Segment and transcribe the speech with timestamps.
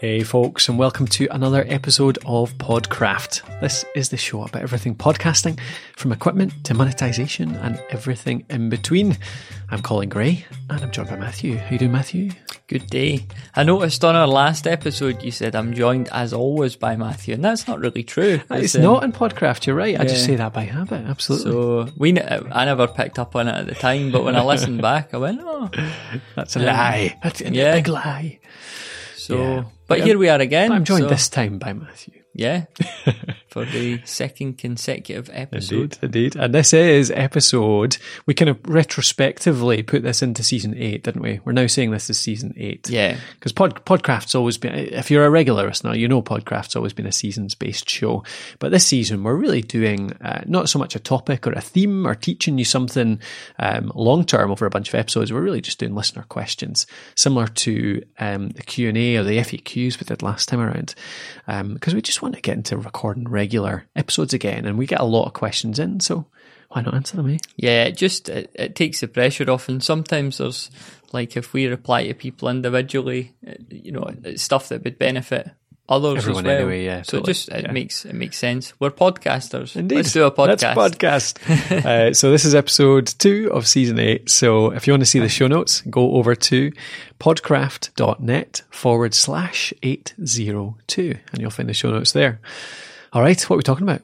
[0.00, 3.60] Hey, folks, and welcome to another episode of Podcraft.
[3.60, 5.60] This is the show about everything podcasting,
[5.94, 9.18] from equipment to monetization and everything in between.
[9.70, 11.58] I'm Colin Gray, and I'm joined by Matthew.
[11.58, 12.30] How you doing, Matthew?
[12.66, 13.26] Good day.
[13.54, 17.44] I noticed on our last episode you said I'm joined as always by Matthew, and
[17.44, 18.40] that's not really true.
[18.50, 19.66] It's um, not in Podcraft.
[19.66, 20.00] You're right.
[20.00, 21.04] I just say that by habit.
[21.04, 21.52] Absolutely.
[21.52, 24.80] So we, I never picked up on it at the time, but when I listened
[24.90, 25.68] back, I went, "Oh,
[26.36, 27.18] That's a lie.
[27.22, 27.74] That's a yeah.
[27.74, 28.40] big lie.
[29.30, 29.64] So." Yeah.
[29.90, 30.04] But Yeah.
[30.06, 30.70] here we are again.
[30.72, 32.19] I'm joined so- this time by Matthew.
[32.32, 32.66] Yeah,
[33.48, 35.98] for the second consecutive episode.
[36.02, 36.36] Indeed, indeed.
[36.36, 41.40] And this is episode, we kind of retrospectively put this into season eight, didn't we?
[41.44, 42.88] We're now saying this is season eight.
[42.88, 46.92] Yeah, Because Pod, Podcraft's always been, if you're a regular listener, you know Podcraft's always
[46.92, 48.22] been a seasons based show.
[48.60, 52.06] But this season, we're really doing uh, not so much a topic or a theme
[52.06, 53.20] or teaching you something
[53.58, 55.32] um, long term over a bunch of episodes.
[55.32, 56.86] We're really just doing listener questions,
[57.16, 60.94] similar to um, the Q&A or the FAQs we did last time around.
[61.46, 64.66] Because we just want to get into recording regular episodes again.
[64.66, 66.26] And we get a lot of questions in, so
[66.68, 67.38] why not answer them, eh?
[67.56, 67.84] yeah.
[67.84, 70.70] It just it, it takes the pressure off, and sometimes there's
[71.12, 73.34] like if we reply to people individually,
[73.68, 75.50] you know, it's stuff that would benefit
[75.90, 76.56] others Everyone as well.
[76.60, 77.72] anyway, yeah, So it just it yeah.
[77.72, 78.72] makes it makes sense.
[78.78, 79.76] We're podcasters.
[79.76, 79.96] Indeed.
[79.96, 80.76] Let's do a podcast.
[80.76, 81.84] Let's podcast.
[81.84, 84.30] uh, so this is episode two of season eight.
[84.30, 86.72] So if you want to see the show notes, go over to
[87.18, 92.40] podcraft.net forward slash 802 and you'll find the show notes there.
[93.12, 93.40] All right.
[93.42, 94.02] What are we talking about?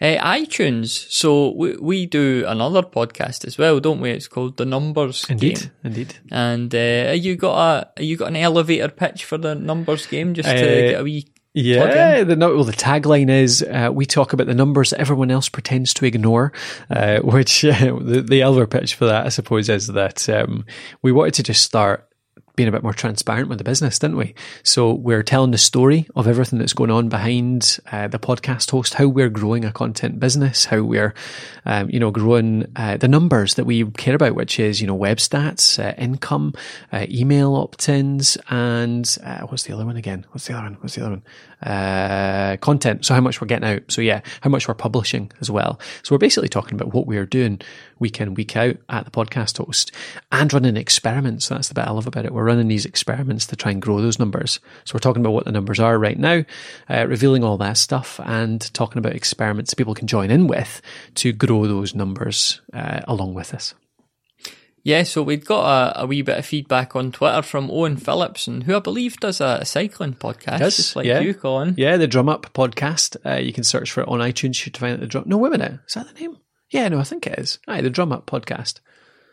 [0.00, 1.10] Uh, iTunes.
[1.10, 4.10] So we, we do another podcast as well, don't we?
[4.10, 5.60] It's called The Numbers Indeed.
[5.60, 5.70] Game.
[5.84, 6.14] Indeed.
[6.30, 10.48] And uh, you got a you got an elevator pitch for the Numbers Game just
[10.48, 14.48] to Uh, get a wee Yeah, the well, the tagline is uh, we talk about
[14.48, 16.52] the numbers that everyone else pretends to ignore.
[16.90, 20.64] Uh, which uh, the the elevator pitch for that, I suppose, is that um,
[21.02, 22.08] we wanted to just start
[22.56, 24.34] being a bit more transparent with the business, didn't we?
[24.62, 28.94] So we're telling the story of everything that's going on behind uh, the podcast host,
[28.94, 31.14] how we're growing a content business, how we're,
[31.64, 34.94] um, you know, growing uh, the numbers that we care about, which is, you know,
[34.94, 36.54] web stats, uh, income,
[36.92, 40.24] uh, email opt-ins, and uh, what's the other one again?
[40.30, 40.74] What's the other one?
[40.74, 41.22] What's the other one?
[41.64, 43.06] Uh, content.
[43.06, 43.82] So how much we're getting out.
[43.88, 45.80] So yeah, how much we're publishing as well.
[46.02, 47.60] So we're basically talking about what we're doing
[47.98, 49.90] week in, week out at the podcast host
[50.30, 51.48] and running experiments.
[51.48, 52.34] That's the bit I love about it.
[52.34, 54.60] We're running these experiments to try and grow those numbers.
[54.84, 56.44] So we're talking about what the numbers are right now,
[56.90, 60.82] uh, revealing all that stuff and talking about experiments people can join in with
[61.14, 63.74] to grow those numbers uh, along with us.
[64.84, 65.64] Yeah, so we'd got
[65.96, 69.40] a, a wee bit of feedback on Twitter from Owen Phillipson, who I believe does
[69.40, 71.20] a, a cycling podcast, Does, just like yeah.
[71.20, 71.74] you, Colin.
[71.78, 73.16] Yeah, the Drum Up podcast.
[73.24, 74.48] Uh, you can search for it on iTunes.
[74.48, 75.00] You should find it.
[75.00, 75.24] The drum.
[75.26, 75.80] No, wait a minute.
[75.88, 76.36] Is that the name?
[76.68, 77.58] Yeah, no, I think it is.
[77.66, 78.80] Aye, the Drum Up podcast.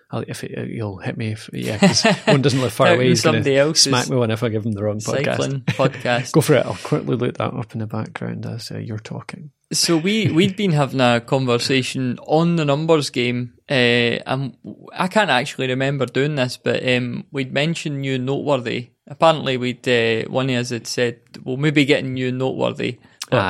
[0.10, 3.10] I'll, if it, you'll hit me, if yeah, because one doesn't live far away.
[3.10, 5.38] He's somebody to else's smack me one if I give him the wrong podcast.
[5.38, 6.32] Cycling podcast.
[6.32, 6.66] Go for it.
[6.66, 9.52] I'll quickly look that up in the background as uh, you're talking.
[9.74, 14.58] So we we'd been having a conversation on the numbers game, uh, and
[14.94, 18.90] I can't actually remember doing this, but um, we'd mentioned new and noteworthy.
[19.08, 23.00] Apparently, we'd uh, one of us had said, "Well, maybe getting new and noteworthy."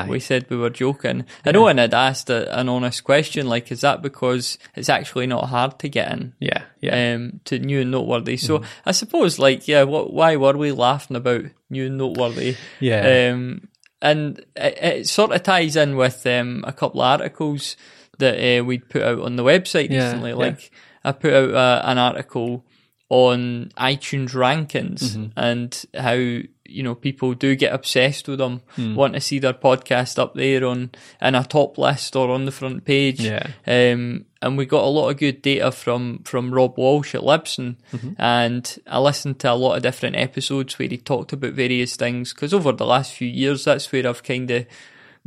[0.08, 1.26] We said we were joking.
[1.44, 5.26] I know, and had asked a, an honest question, like, "Is that because it's actually
[5.26, 7.16] not hard to get in?" Yeah, yeah.
[7.16, 8.38] Um, to new and noteworthy.
[8.38, 12.58] So I suppose, like, yeah, what, why were we laughing about new and noteworthy?
[12.80, 13.32] Yeah.
[13.34, 13.70] Um,
[14.02, 17.76] and it, it sort of ties in with um, a couple of articles
[18.20, 20.30] that uh, we'd put out on the website Yeah, recently.
[20.32, 20.36] yeah.
[20.36, 20.72] Like
[21.04, 22.66] I put out uh, an article
[23.10, 25.26] on iTunes rankings Mm-hmm.
[25.38, 28.96] and how you know people do get obsessed with them, Hmm.
[28.96, 30.92] want to see their podcast up there on
[31.22, 33.20] in a top list or on the front page.
[33.20, 33.48] Yeah.
[33.68, 37.76] Um, and we got a lot of good data from from Rob Walsh at Libsyn,
[37.92, 38.14] Mm-hmm.
[38.18, 42.34] and I listened to a lot of different episodes where he talked about various things.
[42.34, 44.66] Because over the last few years, that's where I've kind of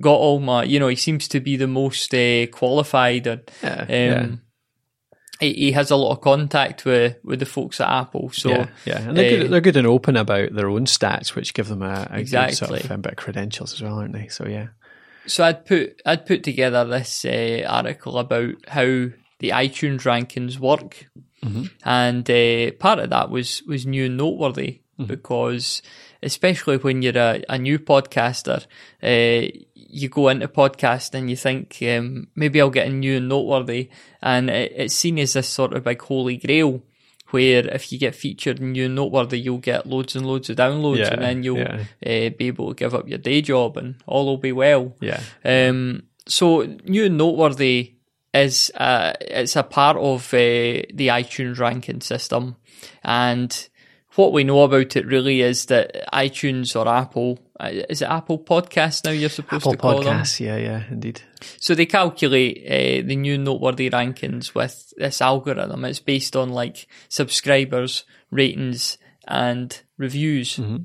[0.00, 3.80] got all my, you know, he seems to be the most uh, qualified, and Yeah,
[3.82, 4.26] um, yeah.
[5.38, 8.30] he, he has a lot of contact with with the folks at Apple.
[8.30, 11.34] So yeah, yeah, and they're, uh, good, they're good and open about their own stats,
[11.36, 14.14] which give them a, a good sort of um, bit of credentials as well, aren't
[14.14, 14.26] they?
[14.28, 14.68] So yeah,
[15.26, 18.84] So I'd put I'd put together this uh, article about how
[19.40, 21.06] the iTunes rankings work,
[21.84, 25.82] and uh, part of that was was new and noteworthy because
[26.22, 28.64] especially when you're a, a new podcaster,
[29.02, 33.28] uh, you go into podcast and you think um, maybe I'll get a new and
[33.28, 33.90] noteworthy,
[34.22, 36.82] and it, it's seen as this sort of big holy grail.
[37.34, 40.56] Where if you get featured in new and noteworthy, you'll get loads and loads of
[40.56, 41.84] downloads, Yeah, and then you'll yeah.
[42.06, 44.94] uh, be able to give up your day job, and all will be well.
[45.00, 47.94] yeah, Um, so new and noteworthy
[48.32, 50.38] is uh, it's a part of uh,
[50.98, 52.56] the iTunes ranking system,
[53.02, 53.68] and
[54.16, 58.38] what we know about it really is that iTunes or Apple uh, is it Apple
[58.38, 61.22] Podcasts now you're supposed Apple to call it Apple Podcasts, yeah, yeah, indeed.
[61.60, 65.84] So they calculate uh, the new noteworthy rankings with this algorithm.
[65.84, 70.56] It's based on like subscribers, ratings, and reviews.
[70.56, 70.84] Mm-hmm.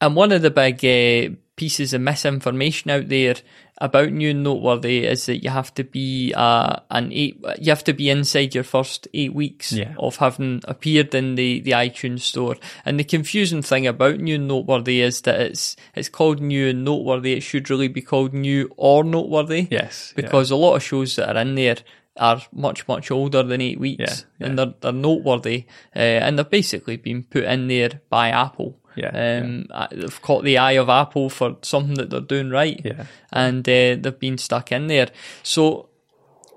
[0.00, 3.34] And one of the big uh, pieces of misinformation out there
[3.80, 7.38] about new and noteworthy is that you have to be uh, an eight.
[7.60, 9.94] You have to be inside your first eight weeks Yeah.
[9.98, 12.56] of having appeared in the, the iTunes store.
[12.84, 16.84] And the confusing thing about new and noteworthy is that it's it's called new and
[16.84, 17.34] noteworthy.
[17.34, 19.68] It should really be called new or noteworthy.
[19.70, 20.22] Yes, yeah.
[20.22, 21.76] because a lot of shows that are in there
[22.16, 24.46] are much much older than eight weeks, Yeah, yeah.
[24.48, 28.76] and they're they're noteworthy, uh, and they're basically being put in there by Apple.
[28.98, 33.04] Yeah, um, they've caught the eye of Apple for something that they're doing right, Yeah.
[33.32, 35.08] and uh, they've been stuck in there.
[35.42, 35.88] So,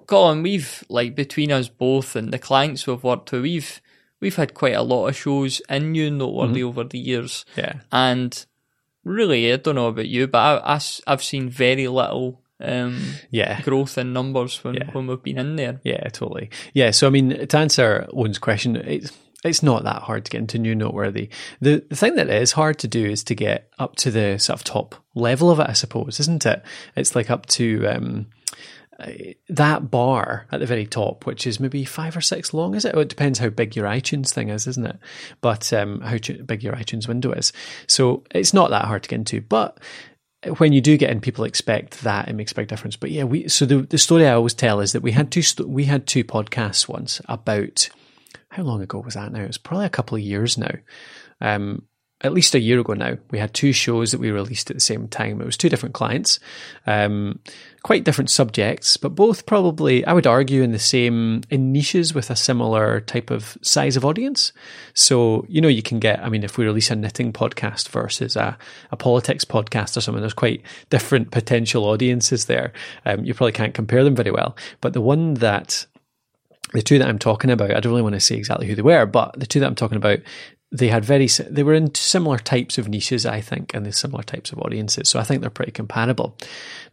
[0.08, 3.82] Colin, we've like between us both and the clients we've worked with, we've
[4.20, 7.74] we've had quite a lot of shows in new noteworthy over the years, yeah.
[7.92, 8.46] and
[9.04, 12.40] really, I don't know about you, but I, I, have seen very little.
[12.64, 13.60] Um, Yeah.
[13.62, 14.92] growth in numbers when, Yeah.
[14.92, 15.80] when we've been in there.
[15.84, 16.52] Yeah, totally.
[16.76, 19.12] Yeah, so I mean, to answer Owen's question, it's
[19.44, 21.30] it's not that hard to get into new noteworthy.
[21.60, 24.60] The the thing that is hard to do is to get up to the sort
[24.60, 26.64] of top level of it, I suppose, isn't it?
[26.96, 28.28] It's like up to um,
[29.00, 29.12] uh,
[29.50, 32.94] that bar at the very top, which is maybe five or six long, is it?
[32.94, 35.00] Well, it depends how big your iTunes thing is, isn't it?
[35.42, 37.52] But um, how big your iTunes window is.
[37.88, 39.80] So it's not that hard to get into, but
[40.58, 42.96] when you do get in, people expect that it makes a big difference.
[42.96, 45.44] But yeah, we so the the story I always tell is that we had two
[45.66, 47.90] we had two podcasts once about
[48.52, 49.42] how long ago was that now?
[49.42, 50.74] It was probably a couple of years now.
[51.40, 51.84] Um,
[52.24, 54.82] at least a year ago now, we had two shows that we released at the
[54.82, 55.42] same time.
[55.42, 56.40] It was two different clients,
[56.86, 57.40] um,
[57.82, 62.30] quite different subjects, but both probably, I would argue, in the same in niches with
[62.30, 64.52] a similar type of size of audience.
[64.94, 66.20] So you know, you can get.
[66.20, 68.58] I mean, if we release a knitting podcast versus a,
[68.92, 72.74] a politics podcast or something, there's quite different potential audiences there.
[73.06, 74.58] Um, you probably can't compare them very well.
[74.82, 75.88] But the one that
[76.74, 78.82] the two that I'm talking about, I don't really want to say exactly who they
[78.82, 80.20] were, but the two that I'm talking about,
[80.72, 84.24] they had very, they were in similar types of niches, I think, and the similar
[84.24, 85.10] types of audiences.
[85.10, 86.38] So I think they're pretty compatible.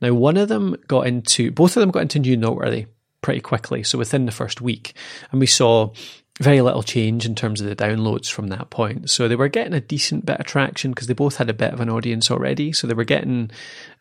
[0.01, 2.87] Now, one of them got into, both of them got into New Noteworthy
[3.21, 3.83] pretty quickly.
[3.85, 4.95] So within the first week,
[5.31, 5.93] and we saw
[6.39, 9.11] very little change in terms of the downloads from that point.
[9.11, 11.73] So they were getting a decent bit of traction because they both had a bit
[11.73, 12.73] of an audience already.
[12.73, 13.51] So they were getting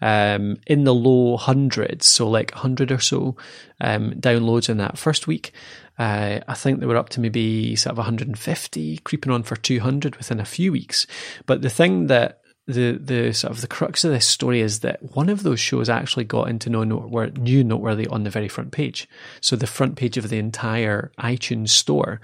[0.02, 3.36] um, in the low hundreds, so like 100 or so
[3.82, 5.52] um, downloads in that first week.
[5.98, 10.16] Uh, I think they were up to maybe sort of 150, creeping on for 200
[10.16, 11.08] within a few weeks.
[11.48, 15.16] But the thing that the the sort of the crux of this story is that
[15.16, 18.72] one of those shows actually got into no noteworthy, new noteworthy on the very front
[18.72, 19.08] page.
[19.40, 22.20] So the front page of the entire iTunes store.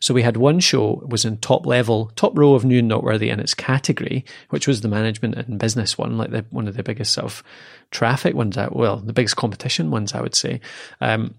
[0.00, 3.38] So we had one show was in top level, top row of new noteworthy in
[3.38, 7.12] its category, which was the management and business one, like the, one of the biggest
[7.12, 7.44] sort of
[7.90, 8.56] traffic ones.
[8.56, 10.60] Out, well, the biggest competition ones, I would say.
[11.02, 11.34] Um,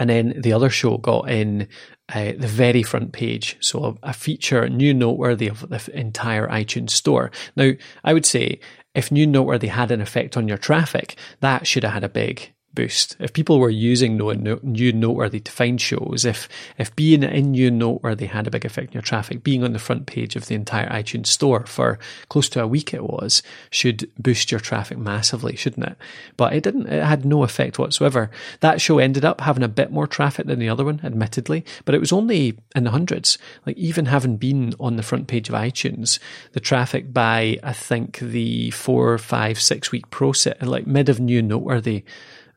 [0.00, 1.68] and then the other show got in
[2.14, 6.48] uh, the very front page, so a, a feature new noteworthy of the f- entire
[6.48, 7.30] iTunes store.
[7.54, 7.72] Now,
[8.02, 8.60] I would say
[8.94, 12.52] if new noteworthy had an effect on your traffic, that should have had a big
[12.78, 13.16] boost.
[13.18, 16.48] If people were using new noteworthy to find shows, if
[16.78, 19.80] if being in new noteworthy had a big effect on your traffic, being on the
[19.80, 24.08] front page of the entire iTunes store for close to a week it was, should
[24.16, 25.96] boost your traffic massively, shouldn't it?
[26.36, 26.86] But it didn't.
[26.86, 28.30] It had no effect whatsoever.
[28.60, 31.96] That show ended up having a bit more traffic than the other one, admittedly, but
[31.96, 33.38] it was only in the hundreds.
[33.66, 36.20] Like even having been on the front page of iTunes,
[36.52, 41.42] the traffic by I think the four, five, six week process, like mid of new
[41.42, 42.04] noteworthy.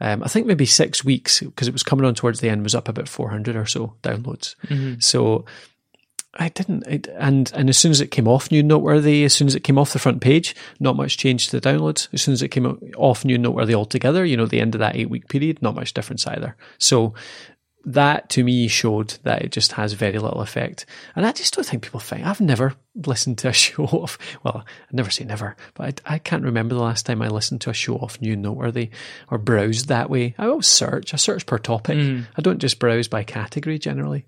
[0.01, 2.75] Um, I think maybe six weeks because it was coming on towards the end was
[2.75, 4.55] up about 400 or so downloads.
[5.01, 5.45] So
[6.33, 9.47] I didn't, it, and and as soon as it came off New Noteworthy, as soon
[9.47, 12.07] as it came off the front page, not much change to the downloads.
[12.13, 12.65] As soon as it came
[12.97, 15.93] off New Noteworthy altogether, you know, the end of that eight week period, not much
[15.93, 16.55] difference either.
[16.77, 17.13] So
[17.85, 20.85] that to me showed that it just has very little effect.
[21.15, 24.63] And I just don't think people think, I've never listened to a show off, well,
[24.65, 27.69] I never say never, but I, I can't remember the last time I listened to
[27.69, 28.89] a show off New Noteworthy
[29.29, 30.35] or browsed that way.
[30.37, 31.97] I always search, I search per topic.
[31.97, 32.21] Hmm.
[32.37, 34.25] I don't just browse by category generally.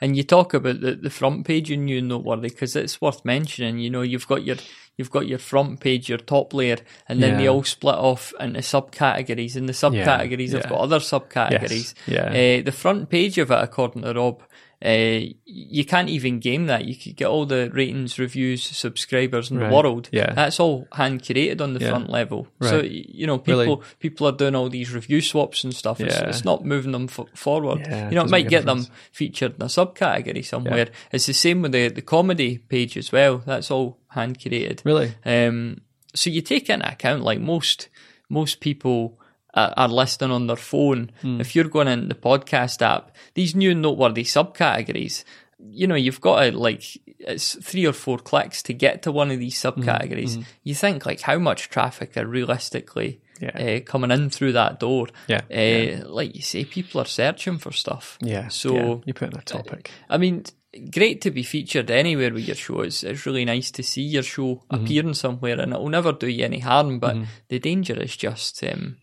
[0.00, 3.24] And you talk about the, the front page in New and Noteworthy because it's worth
[3.24, 3.78] mentioning.
[3.78, 4.56] You know, you've got your
[4.96, 6.78] you've got your front page, your top layer,
[7.08, 10.58] and then they all split off into subcategories, and the subcategories yeah.
[10.58, 11.94] have got other subcategories.
[12.06, 12.60] Yes, yeah.
[12.60, 14.42] Uh, the front page of it, according to Rob,
[14.84, 16.84] uh, you can't even game that.
[16.84, 19.68] You could get all the ratings, reviews, subscribers in Right.
[19.70, 20.08] the world.
[20.12, 20.34] Yeah.
[20.34, 21.90] That's all hand curated on the Yeah.
[21.90, 22.46] front level.
[22.60, 22.90] So, Right.
[22.90, 23.80] y- you know, people Really?
[24.00, 26.00] people are doing all these review swaps and stuff.
[26.00, 26.28] It's, Yeah.
[26.28, 27.80] it's not moving them f- forward.
[27.88, 30.88] Yeah, you know, it might get them featured in a subcategory somewhere.
[31.10, 33.42] It's the same with the, the comedy page as well.
[33.46, 34.80] That's all hand curated.
[34.84, 35.12] Really?
[35.24, 35.80] Um,
[36.14, 37.88] so you take into account like most
[38.28, 39.18] most people
[39.56, 41.10] are, are listening on their phone.
[41.22, 41.40] Hmm.
[41.40, 45.24] If you're going into the podcast app, these new noteworthy subcategories,
[45.70, 46.82] you know, you've got to like
[47.18, 49.68] it's three or four clicks to get to one of these Hmm.
[49.68, 50.44] subcategories.
[50.62, 53.50] You think like how much traffic are realistically Yeah.
[53.58, 55.08] uh, coming in through that door?
[55.28, 56.02] Yeah, Uh, yeah.
[56.06, 58.18] like you say, people are searching for stuff.
[58.20, 58.48] Yeah.
[58.48, 58.94] So yeah.
[59.06, 59.90] you put in a topic.
[60.10, 60.44] I mean,
[60.90, 62.80] great to be featured anywhere with your show.
[62.82, 64.74] It's, it's really nice to see your show Mm-hmm.
[64.84, 66.98] appearing somewhere, and it'll never do you any harm.
[66.98, 67.16] But
[67.48, 68.96] the danger is just um,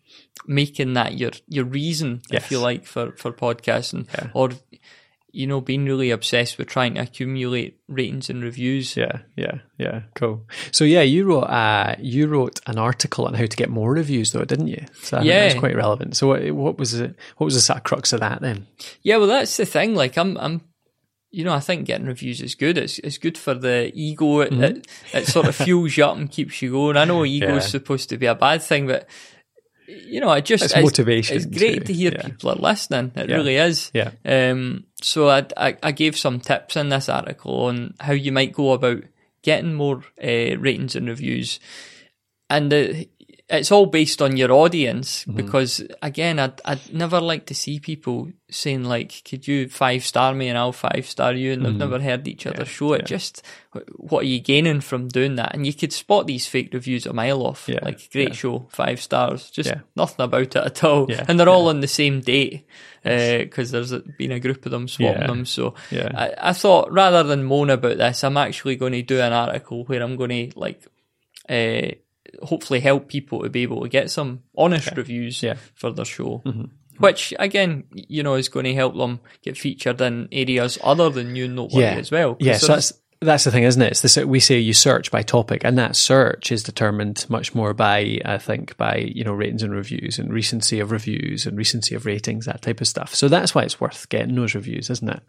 [0.47, 4.29] making that your your reason, if you like, for for podcasting, Yeah.
[4.33, 4.51] or
[5.35, 8.95] you know, being really obsessed with trying to accumulate ratings and reviews.
[8.95, 10.03] Yeah, yeah, yeah.
[10.13, 10.45] Cool.
[10.71, 14.31] So yeah, you wrote uh, you wrote an article on how to get more reviews,
[14.31, 14.85] though, didn't you?
[15.01, 15.39] So I Yeah.
[15.47, 16.15] that's quite relevant.
[16.17, 17.15] So what, what was it?
[17.37, 18.67] What was the sort of crux of that then?
[19.01, 19.95] Yeah, well, that's the thing.
[19.95, 20.61] Like, I'm, I'm,
[21.31, 22.77] you know, I think getting reviews is good.
[22.77, 24.41] It's, it's good for the ego.
[24.41, 26.95] It, it, it sort of fuels you up and keeps you going.
[26.95, 27.47] I know ego.
[27.47, 27.55] Yeah.
[27.55, 29.09] is supposed to be a bad thing, but
[29.87, 32.23] you know, it just It's motivation It's great too, to hear yeah.
[32.23, 33.11] people are listening.
[33.15, 33.35] It Yeah.
[33.35, 33.91] really is.
[33.93, 34.11] Yeah.
[34.25, 34.85] Um.
[35.01, 38.71] So I, I, I gave some tips in this article on how you might go
[38.73, 39.03] about
[39.41, 41.59] getting more uh, ratings and reviews,
[42.49, 43.09] and the,
[43.49, 45.35] it's all based on your audience Mm-hmm.
[45.35, 50.33] because again, I'd I'd never like to see people saying like, "Could you five star
[50.33, 52.93] me and I'll five star you?" and they've never heard each other's show.
[52.93, 53.13] It Mm-hmm.
[53.13, 53.17] yeah.
[53.17, 53.43] just
[53.97, 55.53] what are you gaining from doing that?
[55.55, 57.67] And you could spot these fake reviews a mile off.
[57.67, 58.33] Yeah, Like great yeah.
[58.35, 59.81] show, five stars, just Yeah.
[59.95, 61.07] nothing about it at all.
[61.09, 62.65] Yeah, And they're all on the same date
[63.03, 65.45] because there's been a group of them swapping Yeah, them.
[65.45, 66.11] So yeah.
[66.15, 69.83] I, I thought rather than moan about this, I'm actually going to do an article
[69.85, 70.81] where I'm going to like
[71.49, 71.95] uh,
[72.41, 75.53] hopefully help people to be able to get some honest reviews Yeah.
[75.53, 75.61] Mm-hmm.
[75.75, 76.41] for their show.
[76.99, 81.33] Which again, you know, is going to help them get featured in areas other than
[81.33, 82.37] new and noteworthy Yeah, as well.
[82.39, 83.91] Yeah, so that's that's the thing, isn't it?
[83.91, 87.73] It's this, we say you search by topic, and that search is determined much more
[87.73, 91.95] by, I think, by you know ratings and reviews and recency of reviews and recency
[91.95, 93.15] of ratings, that type of stuff.
[93.15, 95.21] So that's why it's worth getting those reviews, isn't it?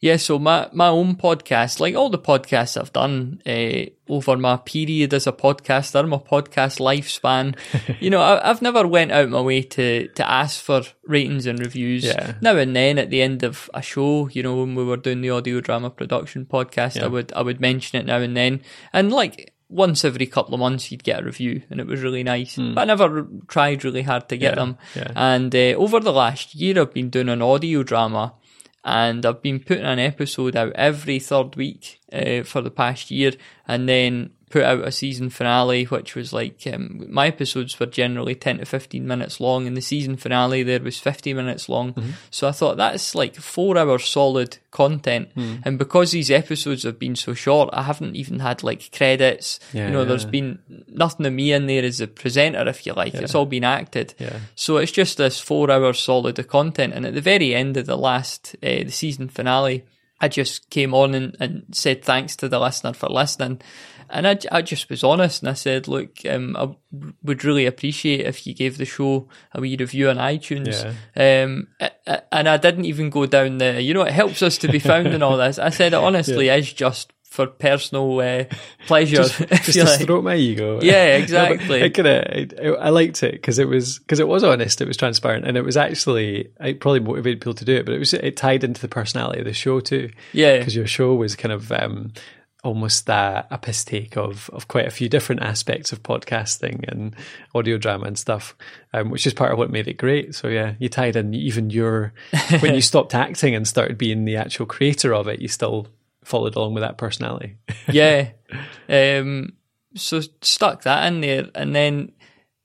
[0.00, 4.56] Yeah, so my, my own podcast, like all the podcasts I've done uh, over my
[4.56, 7.54] period as a podcaster, my podcast lifespan,
[8.00, 11.58] you know, I, I've never went out my way to, to ask for ratings and
[11.58, 12.04] reviews.
[12.04, 12.32] Yeah.
[12.40, 15.20] Now and then at the end of a show, you know, when we were doing
[15.20, 18.62] the audio drama production podcast, I would I would mention it now and then,
[18.94, 22.22] and like once every couple of months you'd get a review, and it was really
[22.22, 22.56] nice.
[22.56, 24.52] But I never tried really hard to get.
[24.52, 24.78] Yeah, them.
[24.96, 25.12] yeah.
[25.14, 28.34] And uh, over the last year, I've been doing an audio drama
[28.84, 33.32] and I've been putting an episode out every third week uh, for the past year,
[33.66, 38.34] and then put out a season finale, which was like um, my episodes were generally
[38.34, 41.94] ten to fifteen minutes long, and the season finale there was fifty minutes long.
[41.94, 42.10] Mm-hmm.
[42.30, 45.56] So I thought that's like four hours solid content, Hmm.
[45.64, 49.58] and because these episodes have been so short, I haven't even had like credits.
[49.72, 52.92] Yeah, you know, there's been nothing of me in there as a presenter, if you
[52.92, 53.14] like.
[53.14, 54.14] It's all been acted.
[54.18, 54.40] Yeah.
[54.54, 56.92] So it's just this four hours solid of content.
[56.94, 59.84] And at the very end of the last, uh, the season finale,
[60.20, 63.60] I just came on and, and said thanks to the listener for listening.
[64.12, 66.74] And I, I just was honest and I said, look, um, I
[67.22, 70.82] would really appreciate if you gave the show a wee review on iTunes.
[71.44, 74.58] Um, a- a- and I didn't even go down the, you know, it helps us
[74.58, 75.60] to be found and all this.
[75.60, 78.44] I said it honestly is just for personal uh,
[78.86, 79.22] pleasure.
[79.22, 80.00] if Just to like.
[80.00, 80.80] stroke my ego.
[80.82, 81.82] Yeah, No, exactly.
[81.84, 84.96] I kinda, I, I liked it because it was because it was honest, it was
[84.96, 87.86] transparent, and it was actually it probably motivated people to do it.
[87.86, 90.10] But it was it tied into the personality of the show too.
[90.32, 90.58] Yeah.
[90.58, 92.12] because your show was kind of um,
[92.62, 97.14] almost a, a piss take of of quite a few different aspects of podcasting and
[97.54, 98.56] audio drama and stuff,
[98.92, 100.34] um, which is part of what made it great.
[100.34, 102.12] So yeah, you tied in even your
[102.58, 105.86] when you stopped acting and started being the actual creator of it, you still
[106.24, 107.56] followed along with that personality.
[107.92, 108.30] yeah.
[108.88, 109.54] Um,
[109.94, 112.12] so stuck that in there, and then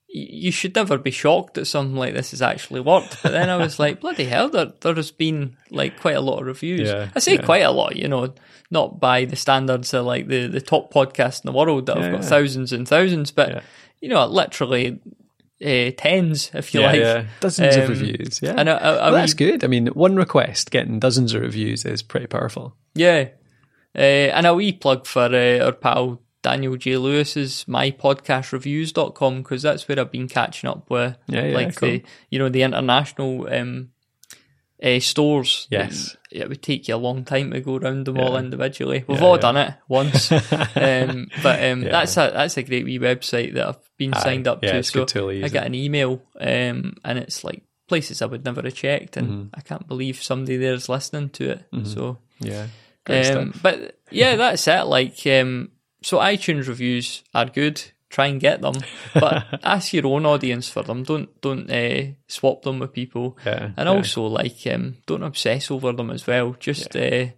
[0.07, 3.21] you should never be shocked that something like this has actually worked.
[3.21, 6.45] But then I was like, bloody hell, there there's been like quite a lot of
[6.47, 6.89] reviews.
[6.89, 7.41] Yeah, I say yeah.
[7.41, 8.33] quite a lot, you know,
[8.71, 12.11] not by the standards of like the the top podcast in the world that have
[12.11, 12.29] got yeah.
[12.29, 13.61] thousands and thousands, but Yeah.
[14.01, 14.99] you know, literally
[15.63, 16.99] uh, tens, if you yeah, like.
[16.99, 18.39] yeah, dozens of Um, reviews.
[18.41, 19.63] Yeah, And I, I, I well, that's mean, good.
[19.63, 22.75] I mean, one request getting dozens of reviews is pretty powerful.
[22.93, 23.29] Yeah.
[23.95, 26.97] Uh, and a wee plug for uh, our pal Daniel J.
[26.97, 31.89] Lewis's mypodcastreviews.com because that's where I've been catching up with Yeah, yeah, like cool.
[31.89, 33.89] the you know the international um,
[34.83, 35.67] uh, stores.
[35.71, 36.15] Yes.
[36.31, 39.05] It, it would take you a long time to go around them all individually.
[39.07, 39.41] We've Yeah, all yeah.
[39.41, 40.31] done it once,
[40.75, 41.89] um, but um, Yeah.
[41.91, 44.77] that's a that's a great wee website that I've been signed up Yeah, to.
[44.79, 48.73] it's so I get an email, um, and it's like places I would never have
[48.75, 49.47] checked, and Mm-hmm.
[49.53, 51.65] I can't believe somebody there's listening to it.
[51.85, 52.67] So, Yeah.
[53.07, 54.83] Um, but yeah, that's it.
[54.83, 55.71] Like, um,
[56.01, 57.81] so iTunes reviews are good.
[58.09, 58.75] Try and get them,
[59.13, 61.03] but ask your own audience for them.
[61.03, 63.37] Don't don't uh, swap them with people.
[63.45, 63.95] Yeah, and yeah.
[63.95, 66.55] also like um, don't obsess over them as well.
[66.57, 67.33] Just uh, y-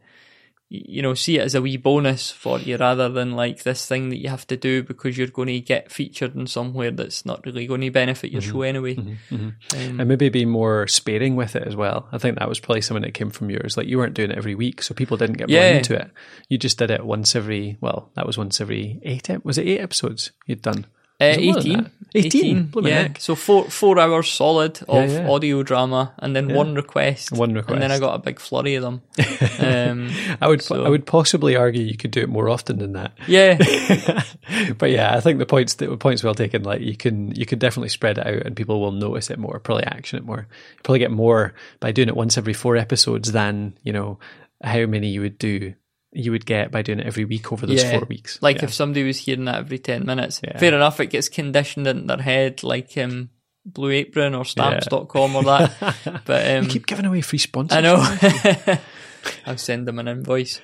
[0.69, 4.09] you know, see it as a wee bonus for you rather than like this thing
[4.09, 7.45] that you have to do because you're going to get featured in somewhere that's not
[7.45, 8.33] really going to benefit Mm-hmm.
[8.33, 8.97] your show anyway.
[9.31, 12.09] Um, and maybe be more sparing with it as well.
[12.11, 13.77] I think that was probably something that came from yours.
[13.77, 15.71] Like you weren't doing it every week, so people didn't get Yeah.
[15.71, 16.11] blind to it.
[16.49, 17.77] You just did it once every.
[17.79, 19.29] Well, that was once every eight.
[19.45, 20.85] Was it eight episodes you'd done?
[21.19, 22.71] Uh, Was it more than 18.
[22.73, 22.73] 18?
[22.83, 23.01] Yeah.
[23.01, 23.19] heck.
[23.19, 25.29] So four four hours solid of Yeah, yeah.
[25.29, 28.75] audio drama, and then one request, One request, and then I got a big flurry
[28.75, 29.01] of them.
[29.59, 30.09] um,
[30.39, 30.61] I would.
[30.61, 33.11] So- I would possibly argue you could do it more often than that.
[33.27, 33.57] yeah,
[34.77, 36.63] but yeah, I think the points the points well taken.
[36.63, 39.59] Like you can you can definitely spread it out, and people will notice it more.
[39.59, 40.47] Probably action it more.
[40.49, 44.19] You probably get more by doing it once every four episodes than you know
[44.63, 45.73] how many you would do.
[46.17, 47.91] You would get by doing it every week over those yeah.
[47.99, 48.39] four weeks.
[48.41, 48.65] Like Yeah.
[48.65, 50.57] if somebody was hearing that every ten minutes, Yeah.
[50.57, 50.99] fair enough.
[50.99, 53.29] It gets conditioned in their head, like um,
[53.65, 56.21] Blue Apron or Stamps.com or that.
[56.25, 57.77] But um, you keep giving away free sponsors.
[57.77, 57.97] I know.
[59.45, 60.59] I'll send them an invoice.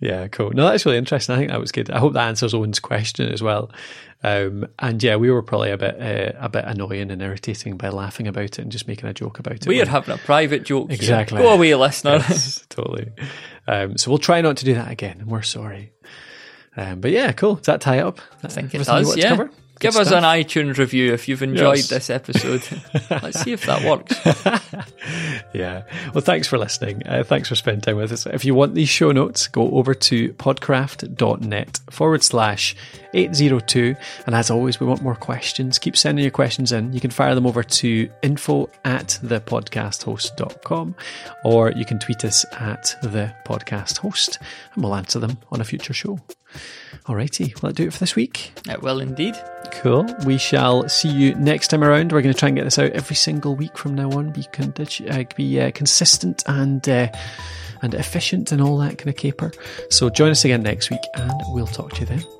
[0.00, 0.50] Yeah, cool.
[0.50, 1.34] No, that's really interesting.
[1.34, 1.90] I think that was good.
[1.90, 3.70] I hope that answers Owen's question as well.
[4.22, 7.88] Um, and yeah, we were probably a bit uh, a bit annoying and irritating by
[7.88, 9.66] laughing about it and just making a joke about it.
[9.66, 10.90] We are having a private joke.
[10.90, 10.96] here.
[10.96, 11.38] Exactly.
[11.40, 12.16] Go away, listener.
[12.28, 13.08] Yes, totally.
[13.66, 15.92] Um, so we'll try not to do that again, and we're sorry.
[16.76, 17.54] Um, but yeah, cool.
[17.56, 18.20] Does that tie up?
[18.44, 19.16] I think it does.
[19.16, 19.36] Yeah.
[19.80, 21.88] Give Good us an iTunes review if you've enjoyed Yes.
[21.88, 22.62] this episode.
[23.10, 24.14] Let's see if that works.
[25.52, 25.82] Yeah.
[26.14, 27.02] Well, thanks for listening.
[27.06, 28.24] Uh, thanks for spending time with us.
[28.26, 32.76] If you want these show notes, go over to podcraft.net forward slash
[33.14, 33.96] 802.
[34.26, 35.78] And as always, we want more questions.
[35.80, 36.92] Keep sending your questions in.
[36.92, 40.94] You can fire them over to info at thepodcasthost.com
[41.44, 44.38] or you can tweet us at the podcast host
[44.74, 46.20] and we'll answer them on a future show.
[47.06, 48.52] Alrighty, will that'll do it for this week.
[48.68, 49.34] It will indeed.
[49.72, 50.06] Cool.
[50.26, 52.12] We shall see you next time around.
[52.12, 54.32] We're going to try and get this out every single week from now on.
[54.32, 57.08] Be condi- uh, be uh, consistent and uh,
[57.82, 59.52] and efficient and all that kind of caper.
[59.88, 62.39] So join us again next week, and we'll talk to you then.